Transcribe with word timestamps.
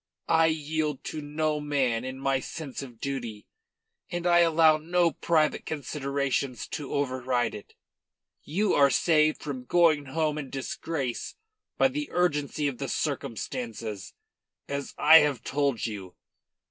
I 0.29 0.47
yield 0.47 1.03
to 1.03 1.21
no 1.21 1.59
man 1.59 2.03
in 2.03 2.17
my 2.17 2.39
sense 2.39 2.81
of 2.81 2.99
duty, 2.99 3.45
and 4.09 4.25
I 4.25 4.39
allow 4.39 4.77
no 4.77 5.11
private 5.11 5.63
considerations 5.63 6.65
to 6.69 6.91
override 6.93 7.53
it. 7.53 7.75
You 8.41 8.73
are 8.73 8.89
saved 8.89 9.43
from 9.43 9.65
going 9.65 10.05
home 10.05 10.39
in 10.39 10.49
disgrace 10.49 11.35
by 11.77 11.89
the 11.89 12.09
urgency 12.11 12.67
of 12.67 12.79
the 12.79 12.89
circumstances, 12.89 14.13
as 14.67 14.95
I 14.97 15.19
have 15.19 15.43
told 15.43 15.85
you. 15.85 16.15